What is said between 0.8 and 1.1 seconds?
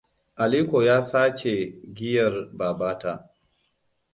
ya